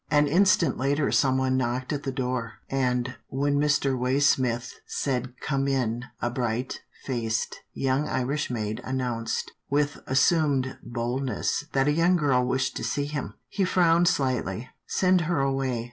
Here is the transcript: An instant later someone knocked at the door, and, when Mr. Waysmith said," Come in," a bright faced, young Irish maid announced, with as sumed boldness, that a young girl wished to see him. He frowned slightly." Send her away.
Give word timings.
An 0.09 0.25
instant 0.25 0.79
later 0.79 1.11
someone 1.11 1.57
knocked 1.57 1.93
at 1.93 2.01
the 2.01 2.11
door, 2.11 2.53
and, 2.71 3.17
when 3.27 3.59
Mr. 3.59 3.95
Waysmith 3.95 4.71
said," 4.87 5.35
Come 5.45 5.67
in," 5.67 6.05
a 6.19 6.31
bright 6.31 6.81
faced, 7.03 7.57
young 7.71 8.07
Irish 8.07 8.49
maid 8.49 8.81
announced, 8.83 9.51
with 9.69 9.99
as 10.07 10.19
sumed 10.19 10.79
boldness, 10.81 11.65
that 11.73 11.87
a 11.87 11.91
young 11.91 12.15
girl 12.15 12.43
wished 12.43 12.75
to 12.77 12.83
see 12.83 13.05
him. 13.05 13.35
He 13.47 13.63
frowned 13.63 14.07
slightly." 14.07 14.69
Send 14.87 15.21
her 15.29 15.39
away. 15.39 15.79